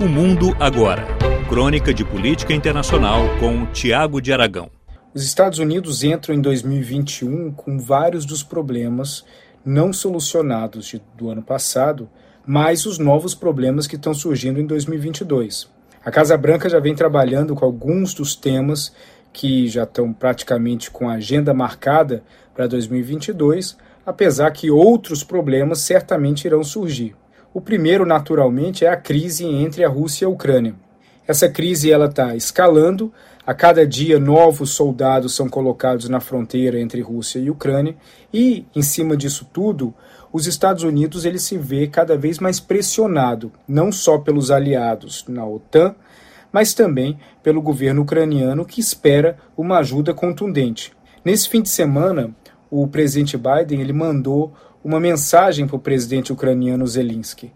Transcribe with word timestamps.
O 0.00 0.08
Mundo 0.08 0.56
Agora. 0.58 1.06
Crônica 1.46 1.92
de 1.92 2.06
Política 2.06 2.54
Internacional 2.54 3.20
com 3.38 3.66
Tiago 3.66 4.18
de 4.18 4.32
Aragão. 4.32 4.70
Os 5.12 5.22
Estados 5.22 5.58
Unidos 5.58 6.02
entram 6.02 6.34
em 6.34 6.40
2021 6.40 7.52
com 7.52 7.78
vários 7.78 8.24
dos 8.24 8.42
problemas 8.42 9.22
não 9.62 9.92
solucionados 9.92 10.86
de, 10.86 11.02
do 11.18 11.28
ano 11.28 11.42
passado, 11.42 12.08
mais 12.46 12.86
os 12.86 12.98
novos 12.98 13.34
problemas 13.34 13.86
que 13.86 13.96
estão 13.96 14.14
surgindo 14.14 14.58
em 14.58 14.64
2022. 14.64 15.68
A 16.02 16.10
Casa 16.10 16.34
Branca 16.38 16.66
já 16.66 16.80
vem 16.80 16.94
trabalhando 16.94 17.54
com 17.54 17.66
alguns 17.66 18.14
dos 18.14 18.34
temas 18.34 18.94
que 19.34 19.68
já 19.68 19.82
estão 19.82 20.14
praticamente 20.14 20.90
com 20.90 21.10
a 21.10 21.16
agenda 21.16 21.52
marcada 21.52 22.24
para 22.54 22.66
2022, 22.66 23.76
apesar 24.06 24.50
que 24.50 24.70
outros 24.70 25.22
problemas 25.22 25.80
certamente 25.80 26.46
irão 26.46 26.64
surgir. 26.64 27.14
O 27.52 27.60
primeiro, 27.60 28.06
naturalmente, 28.06 28.84
é 28.84 28.88
a 28.88 28.96
crise 28.96 29.44
entre 29.44 29.84
a 29.84 29.88
Rússia 29.88 30.24
e 30.24 30.26
a 30.26 30.28
Ucrânia. 30.28 30.74
Essa 31.26 31.48
crise 31.48 31.90
ela 31.90 32.06
está 32.06 32.36
escalando. 32.36 33.12
A 33.44 33.52
cada 33.52 33.84
dia, 33.84 34.20
novos 34.20 34.70
soldados 34.70 35.34
são 35.34 35.48
colocados 35.48 36.08
na 36.08 36.20
fronteira 36.20 36.78
entre 36.78 37.00
Rússia 37.00 37.40
e 37.40 37.50
Ucrânia. 37.50 37.96
E, 38.32 38.64
em 38.74 38.82
cima 38.82 39.16
disso 39.16 39.48
tudo, 39.52 39.92
os 40.32 40.46
Estados 40.46 40.84
Unidos 40.84 41.24
ele 41.24 41.40
se 41.40 41.58
vê 41.58 41.88
cada 41.88 42.16
vez 42.16 42.38
mais 42.38 42.60
pressionado, 42.60 43.50
não 43.66 43.90
só 43.90 44.18
pelos 44.18 44.52
aliados 44.52 45.24
na 45.28 45.44
OTAN, 45.44 45.96
mas 46.52 46.72
também 46.72 47.18
pelo 47.42 47.60
governo 47.60 48.02
ucraniano 48.02 48.64
que 48.64 48.80
espera 48.80 49.36
uma 49.56 49.78
ajuda 49.78 50.14
contundente. 50.14 50.92
Nesse 51.24 51.48
fim 51.48 51.62
de 51.62 51.68
semana, 51.68 52.32
o 52.70 52.86
presidente 52.86 53.36
Biden 53.36 53.80
ele 53.80 53.92
mandou 53.92 54.52
uma 54.82 54.98
mensagem 54.98 55.66
para 55.66 55.76
o 55.76 55.80
presidente 55.80 56.32
ucraniano 56.32 56.86
Zelensky, 56.86 57.52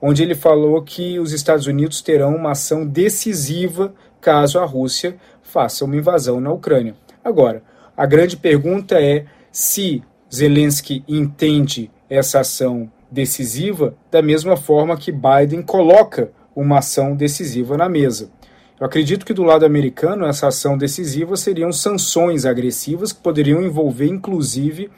onde 0.00 0.22
ele 0.22 0.34
falou 0.34 0.82
que 0.82 1.18
os 1.18 1.32
Estados 1.32 1.66
Unidos 1.66 2.00
terão 2.00 2.34
uma 2.36 2.52
ação 2.52 2.86
decisiva 2.86 3.92
caso 4.20 4.58
a 4.58 4.64
Rússia 4.64 5.16
faça 5.42 5.84
uma 5.84 5.96
invasão 5.96 6.40
na 6.40 6.52
Ucrânia. 6.52 6.94
Agora, 7.24 7.62
a 7.96 8.06
grande 8.06 8.36
pergunta 8.36 9.00
é 9.00 9.24
se 9.50 10.02
Zelensky 10.32 11.02
entende 11.08 11.90
essa 12.08 12.40
ação 12.40 12.90
decisiva 13.10 13.94
da 14.10 14.20
mesma 14.20 14.56
forma 14.56 14.96
que 14.96 15.10
Biden 15.10 15.62
coloca 15.62 16.30
uma 16.54 16.78
ação 16.78 17.16
decisiva 17.16 17.76
na 17.76 17.88
mesa. 17.88 18.30
Eu 18.78 18.86
acredito 18.86 19.26
que 19.26 19.34
do 19.34 19.42
lado 19.42 19.64
americano 19.64 20.26
essa 20.26 20.48
ação 20.48 20.78
decisiva 20.78 21.36
seriam 21.36 21.72
sanções 21.72 22.44
agressivas 22.44 23.12
que 23.12 23.20
poderiam 23.20 23.62
envolver 23.62 24.06
inclusive 24.06 24.90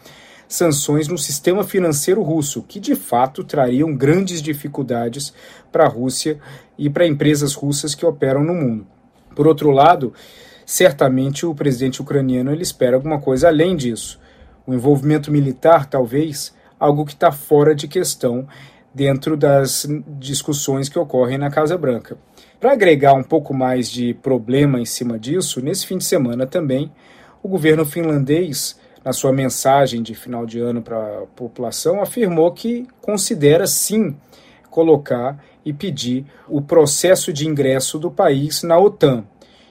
sanções 0.51 1.07
no 1.07 1.17
sistema 1.17 1.63
financeiro 1.63 2.23
russo, 2.23 2.65
que 2.65 2.81
de 2.81 2.97
fato 2.97 3.45
trariam 3.45 3.95
grandes 3.95 4.43
dificuldades 4.43 5.33
para 5.71 5.85
a 5.85 5.89
Rússia 5.89 6.41
e 6.77 6.91
para 6.91 7.07
empresas 7.07 7.55
russas 7.55 7.95
que 7.95 8.05
operam 8.05 8.43
no 8.43 8.53
mundo. 8.53 8.85
Por 9.37 9.47
outro 9.47 9.71
lado, 9.71 10.13
certamente 10.67 11.47
o 11.47 11.55
presidente 11.55 12.03
ucraniano 12.03 12.51
ele 12.51 12.63
espera 12.63 12.97
alguma 12.97 13.21
coisa 13.21 13.47
além 13.47 13.77
disso. 13.77 14.19
O 14.67 14.75
envolvimento 14.75 15.31
militar, 15.31 15.87
talvez, 15.87 16.53
algo 16.81 17.07
que 17.07 17.13
está 17.13 17.31
fora 17.31 17.73
de 17.73 17.87
questão 17.87 18.49
dentro 18.93 19.37
das 19.37 19.87
discussões 20.19 20.89
que 20.89 20.99
ocorrem 20.99 21.39
na 21.39 21.49
Casa 21.49 21.79
Branca. 21.79 22.19
Para 22.59 22.73
agregar 22.73 23.15
um 23.15 23.23
pouco 23.23 23.55
mais 23.55 23.89
de 23.89 24.15
problema 24.15 24.81
em 24.81 24.85
cima 24.85 25.17
disso, 25.17 25.63
nesse 25.63 25.87
fim 25.87 25.97
de 25.97 26.05
semana 26.05 26.45
também, 26.45 26.91
o 27.41 27.49
governo 27.49 27.87
finlandês 27.87 28.77
na 29.05 29.13
sua 29.13 29.33
mensagem 29.33 30.03
de 30.03 30.15
final 30.15 30.45
de 30.45 30.59
ano 30.59 30.83
para 30.83 30.99
a 30.99 31.27
população, 31.35 32.01
afirmou 32.01 32.53
que 32.53 32.87
considera 33.01 33.67
sim 33.67 34.17
colocar 34.71 35.43
e 35.65 35.73
pedir 35.73 36.25
o 36.49 36.61
processo 36.61 37.33
de 37.33 37.47
ingresso 37.47 37.99
do 37.99 38.11
país 38.11 38.63
na 38.63 38.79
OTAN. 38.79 39.25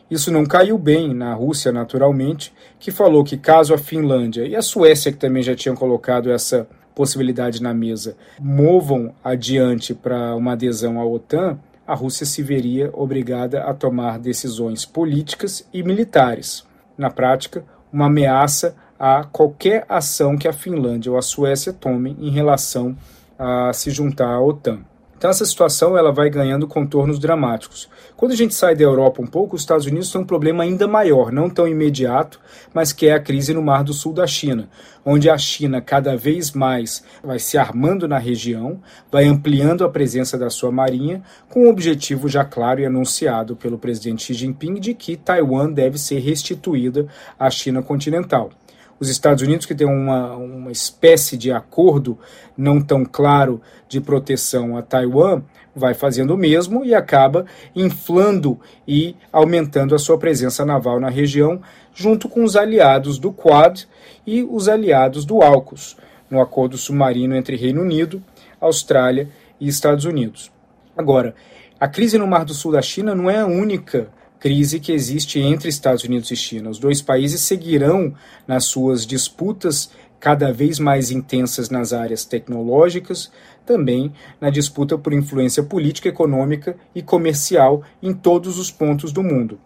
Isso 0.10 0.32
não 0.32 0.46
caiu 0.46 0.78
bem 0.78 1.14
na 1.14 1.34
Rússia, 1.34 1.72
naturalmente, 1.72 2.52
que 2.80 2.92
falou 2.92 3.24
que 3.24 3.38
caso 3.38 3.74
a 3.74 3.78
Finlândia 3.78 4.48
e 4.48 4.56
a 4.56 4.62
Suécia, 4.62 5.12
que 5.12 5.20
também 5.20 5.44
já 5.44 5.56
tinham 5.56 5.76
colocado 5.76 6.32
essa 6.32 6.68
possibilidade 6.96 7.62
na 7.62 7.74
mesa, 7.74 8.18
movam 8.40 9.14
adiante 9.24 9.94
para 9.94 10.36
uma 10.36 10.54
adesão 10.54 11.00
à 11.00 11.06
OTAN, 11.06 11.60
a 11.88 11.94
Rússia 11.94 12.26
se 12.26 12.44
veria 12.44 12.90
obrigada 12.94 13.64
a 13.64 13.74
tomar 13.74 14.20
decisões 14.20 14.86
políticas 14.86 15.68
e 15.74 15.82
militares. 15.82 16.66
Na 16.98 17.10
prática, 17.10 17.64
uma 17.92 18.08
ameaça 18.08 18.76
a 19.00 19.24
qualquer 19.24 19.86
ação 19.88 20.38
que 20.38 20.48
a 20.48 20.54
Finlândia 20.54 21.12
ou 21.12 21.18
a 21.18 21.22
Suécia 21.22 21.72
tomem 21.72 22.18
em 22.20 22.30
relação 22.30 22.98
a 23.38 23.72
se 23.72 23.90
juntar 23.90 24.28
à 24.28 24.42
OTAN. 24.42 24.80
Então 25.18 25.30
essa 25.30 25.46
situação 25.46 25.98
ela 25.98 26.14
vai 26.14 26.30
ganhando 26.30 26.66
contornos 26.66 27.20
dramáticos. 27.20 27.90
Quando 28.16 28.32
a 28.32 28.36
gente 28.36 28.54
sai 28.54 28.74
da 28.74 28.84
Europa 28.84 29.22
um 29.22 29.28
pouco, 29.28 29.54
os 29.54 29.62
Estados 29.62 29.86
Unidos 29.86 30.10
têm 30.10 30.22
um 30.22 30.26
problema 30.26 30.64
ainda 30.64 30.88
maior, 30.88 31.30
não 31.30 31.50
tão 31.50 31.68
imediato, 31.68 32.40
mas 32.74 32.94
que 32.94 33.08
é 33.08 33.14
a 33.14 33.20
crise 33.20 33.54
no 33.54 33.62
Mar 33.62 33.84
do 33.84 33.92
Sul 33.92 34.14
da 34.14 34.26
China, 34.26 34.70
onde 35.06 35.30
a 35.30 35.38
China 35.38 35.82
cada 35.82 36.16
vez 36.16 36.54
mais 36.54 37.04
vai 37.22 37.38
se 37.38 37.58
armando 37.58 38.08
na 38.08 38.18
região, 38.18 38.80
vai 39.12 39.26
ampliando 39.26 39.84
a 39.84 39.90
presença 39.90 40.38
da 40.38 40.50
sua 40.50 40.72
marinha, 40.72 41.22
com 41.50 41.66
o 41.66 41.70
objetivo 41.70 42.30
já 42.30 42.46
claro 42.46 42.80
e 42.80 42.86
anunciado 42.86 43.58
pelo 43.58 43.78
presidente 43.78 44.24
Xi 44.24 44.34
Jinping 44.34 44.76
de 44.76 44.94
que 44.94 45.18
Taiwan 45.18 45.70
deve 45.70 45.98
ser 45.98 46.20
restituída 46.20 47.08
à 47.38 47.50
China 47.50 47.82
continental 47.82 48.52
os 49.00 49.10
Estados 49.10 49.44
Unidos, 49.44 49.66
que 49.66 49.76
tem 49.76 49.88
uma, 49.88 50.36
uma 50.36 50.72
espécie 50.72 51.38
de 51.38 51.52
acordo 51.52 52.18
não 52.58 52.82
tão 52.82 53.06
claro 53.06 53.62
de 53.88 54.02
proteção 54.02 54.76
a 54.76 54.82
Taiwan, 54.82 55.42
vai 55.76 55.94
fazendo 55.94 56.34
o 56.34 56.38
mesmo 56.38 56.84
e 56.84 56.94
acaba 56.94 57.46
inflando 57.76 58.60
e 58.88 59.16
aumentando 59.32 59.96
a 59.96 60.00
sua 60.00 60.18
presença 60.18 60.66
naval 60.66 61.00
na 61.00 61.10
região, 61.10 61.62
junto 61.94 62.28
com 62.28 62.44
os 62.44 62.56
aliados 62.56 63.18
do 63.18 63.32
Quad 63.32 63.88
e 64.26 64.44
os 64.44 64.68
aliados 64.68 65.26
do 65.26 65.42
AUKUS, 65.42 65.96
no 66.30 66.42
acordo 66.42 66.78
submarino 66.78 67.36
entre 67.36 67.56
Reino 67.56 67.82
Unido, 67.82 68.22
Austrália 68.60 69.30
e 69.60 69.68
Estados 69.68 70.06
Unidos. 70.06 70.52
Agora, 70.98 71.34
a 71.80 71.88
crise 71.88 72.18
no 72.18 72.28
Mar 72.28 72.44
do 72.44 72.54
Sul 72.54 72.74
da 72.74 72.82
China 72.82 73.16
não 73.16 73.30
é 73.30 73.40
a 73.40 73.46
única 73.46 74.10
crise 74.40 74.80
que 74.80 74.92
existe 74.92 75.40
entre 75.40 75.70
Estados 75.70 76.04
Unidos 76.04 76.32
e 76.32 76.36
China. 76.36 76.70
Os 76.70 76.80
dois 76.80 77.02
países 77.02 77.42
seguirão 77.42 78.14
nas 78.48 78.66
suas 78.66 79.06
disputas 79.06 79.92
cada 80.20 80.52
vez 80.52 80.80
mais 80.80 81.12
intensas 81.12 81.70
nas 81.70 81.94
áreas 81.94 82.26
tecnológicas, 82.26 83.32
também 83.66 84.12
na 84.40 84.50
disputa 84.50 84.98
por 84.98 85.14
influência 85.14 85.64
política, 85.64 86.10
econômica 86.10 86.76
e 86.94 87.02
comercial 87.02 87.84
em 88.02 88.14
todos 88.14 88.58
os 88.58 88.70
pontos 88.70 89.12
do 89.12 89.24
mundo. 89.24 89.60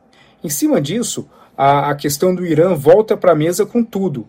Em 0.43 0.49
cima 0.49 0.79
disso, 0.79 1.27
a, 1.57 1.89
a 1.89 1.95
questão 1.95 2.35
do 2.35 2.45
Irã 2.45 2.75
volta 2.75 3.15
para 3.15 3.31
a 3.31 3.35
mesa 3.35 3.65
com 3.65 3.83
tudo. 3.83 4.27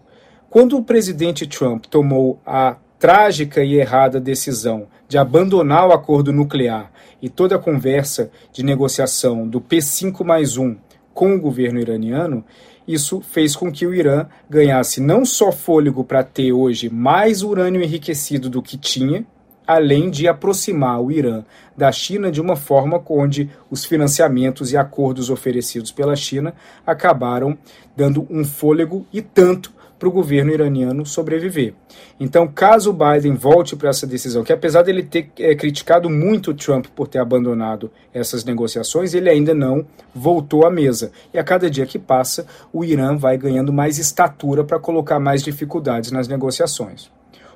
Quando 0.48 0.76
o 0.76 0.84
presidente 0.84 1.46
Trump 1.46 1.86
tomou 1.86 2.40
a 2.46 2.76
trágica 2.98 3.62
e 3.62 3.74
errada 3.74 4.20
decisão 4.20 4.86
de 5.14 5.18
abandonar 5.18 5.86
o 5.86 5.92
acordo 5.92 6.32
nuclear 6.32 6.90
e 7.22 7.28
toda 7.28 7.54
a 7.54 7.58
conversa 7.58 8.32
de 8.52 8.64
negociação 8.64 9.46
do 9.46 9.60
P5 9.60 10.24
mais 10.24 10.56
1 10.56 10.76
com 11.12 11.36
o 11.36 11.40
governo 11.40 11.78
iraniano, 11.78 12.44
isso 12.84 13.20
fez 13.20 13.54
com 13.54 13.70
que 13.70 13.86
o 13.86 13.94
Irã 13.94 14.26
ganhasse 14.50 15.00
não 15.00 15.24
só 15.24 15.52
fôlego 15.52 16.02
para 16.02 16.24
ter 16.24 16.52
hoje 16.52 16.90
mais 16.90 17.44
urânio 17.44 17.80
enriquecido 17.80 18.50
do 18.50 18.60
que 18.60 18.76
tinha, 18.76 19.24
além 19.64 20.10
de 20.10 20.26
aproximar 20.26 21.00
o 21.00 21.12
Irã 21.12 21.44
da 21.76 21.92
China 21.92 22.28
de 22.28 22.40
uma 22.40 22.56
forma 22.56 23.00
onde 23.08 23.48
os 23.70 23.84
financiamentos 23.84 24.72
e 24.72 24.76
acordos 24.76 25.30
oferecidos 25.30 25.92
pela 25.92 26.16
China 26.16 26.52
acabaram 26.84 27.56
dando 27.96 28.26
um 28.28 28.44
fôlego 28.44 29.06
e 29.12 29.22
tanto 29.22 29.72
para 30.04 30.08
o 30.10 30.12
governo 30.12 30.52
iraniano 30.52 31.06
sobreviver. 31.06 31.72
Então, 32.20 32.46
caso 32.46 32.92
Biden 32.92 33.36
volte 33.36 33.74
para 33.74 33.88
essa 33.88 34.06
decisão, 34.06 34.44
que 34.44 34.52
apesar 34.52 34.82
dele 34.82 35.02
ter 35.02 35.30
é, 35.38 35.54
criticado 35.54 36.10
muito 36.10 36.52
Trump 36.52 36.88
por 36.94 37.08
ter 37.08 37.20
abandonado 37.20 37.90
essas 38.12 38.44
negociações, 38.44 39.14
ele 39.14 39.30
ainda 39.30 39.54
não 39.54 39.86
voltou 40.14 40.66
à 40.66 40.70
mesa. 40.70 41.10
E 41.32 41.38
a 41.38 41.42
cada 41.42 41.70
dia 41.70 41.86
que 41.86 41.98
passa, 41.98 42.46
o 42.70 42.84
Irã 42.84 43.16
vai 43.16 43.38
ganhando 43.38 43.72
mais 43.72 43.98
estatura 43.98 44.62
para 44.62 44.78
colocar 44.78 45.18
mais 45.18 45.42
dificuldades 45.42 46.12
nas 46.12 46.28
negociações. 46.28 47.10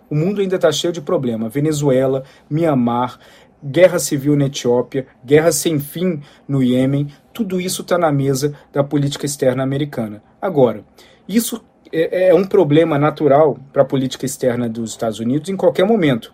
O 0.08 0.14
mundo 0.14 0.40
ainda 0.40 0.56
está 0.56 0.72
cheio 0.72 0.92
de 0.92 1.02
problema. 1.02 1.50
Venezuela, 1.50 2.24
Mianmar, 2.48 3.18
guerra 3.62 3.98
civil 3.98 4.34
na 4.36 4.46
Etiópia, 4.46 5.06
guerra 5.22 5.52
sem 5.52 5.78
fim 5.78 6.22
no 6.48 6.62
Iêmen, 6.62 7.08
tudo 7.30 7.60
isso 7.60 7.82
está 7.82 7.98
na 7.98 8.10
mesa 8.10 8.54
da 8.72 8.82
política 8.82 9.26
externa 9.26 9.62
americana. 9.62 10.22
Agora, 10.40 10.82
isso 11.28 11.62
é, 11.92 12.28
é 12.28 12.34
um 12.34 12.44
problema 12.44 12.98
natural 12.98 13.58
para 13.72 13.82
a 13.82 13.84
política 13.84 14.26
externa 14.26 14.68
dos 14.68 14.90
Estados 14.90 15.18
Unidos 15.20 15.48
em 15.48 15.56
qualquer 15.56 15.84
momento. 15.84 16.32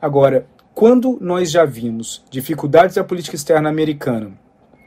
Agora, 0.00 0.46
quando 0.74 1.18
nós 1.20 1.50
já 1.50 1.64
vimos 1.64 2.24
dificuldades 2.30 2.96
da 2.96 3.04
política 3.04 3.36
externa 3.36 3.68
americana 3.68 4.32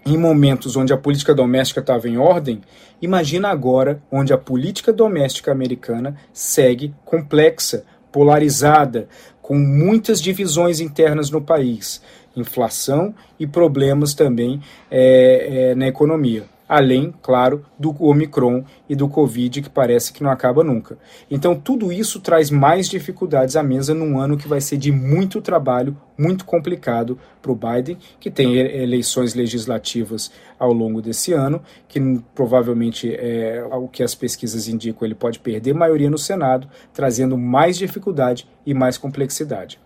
em 0.06 0.18
momentos 0.18 0.76
onde 0.76 0.94
a 0.94 0.98
política 0.98 1.34
doméstica 1.34 1.80
estava 1.80 2.08
em 2.08 2.18
ordem, 2.18 2.62
imagina 3.02 3.50
agora 3.50 4.02
onde 4.12 4.34
a 4.34 4.38
política 4.38 4.92
doméstica 4.92 5.52
americana 5.52 6.16
segue 6.34 6.94
complexa, 7.06 7.84
polarizada, 8.12 9.08
com 9.42 9.56
muitas 9.56 10.22
divisões 10.22 10.80
internas 10.80 11.30
no 11.30 11.42
país, 11.42 12.02
inflação 12.36 13.14
e 13.40 13.46
problemas 13.46 14.14
também 14.14 14.62
é, 14.90 15.72
é, 15.72 15.76
na 15.76 15.88
economia 15.88 16.46
além, 16.72 17.14
claro, 17.22 17.66
do 17.78 17.94
Omicron 18.02 18.64
e 18.88 18.96
do 18.96 19.10
Covid, 19.10 19.62
que 19.62 19.70
parece 19.70 20.14
que 20.14 20.24
não 20.24 20.32
acaba 20.32 20.64
nunca. 20.64 20.98
Então, 21.30 21.54
tudo 21.54 21.92
isso 21.92 22.22
traz 22.22 22.50
mais 22.50 22.88
dificuldades 22.88 23.58
à 23.58 23.62
mesa 23.62 23.94
num 23.94 24.18
ano 24.18 24.38
que 24.38 24.48
vai 24.48 24.62
ser 24.62 24.78
de 24.78 24.90
muito 24.90 25.42
trabalho, 25.42 25.98
muito 26.18 26.46
complicado 26.46 27.20
para 27.42 27.52
o 27.52 27.56
Biden, 27.56 27.98
que 28.22 28.32
tem 28.32 28.56
eleições 28.56 29.34
legislativas 29.34 30.32
ao 30.58 30.72
longo 30.72 31.02
desse 31.02 31.34
ano, 31.34 31.62
que 31.90 32.00
provavelmente 32.34 33.14
é 33.14 33.62
o 33.70 33.90
que 33.90 34.02
as 34.02 34.16
pesquisas 34.16 34.70
indicam, 34.70 35.06
ele 35.06 35.16
pode 35.16 35.40
perder 35.40 35.74
maioria 35.74 36.10
no 36.10 36.18
Senado, 36.18 36.70
trazendo 36.94 37.38
mais 37.38 37.78
dificuldade 37.78 38.48
e 38.66 38.74
mais 38.74 38.98
complexidade. 38.98 39.78